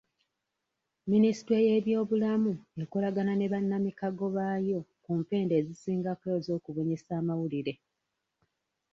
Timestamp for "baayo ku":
4.35-5.11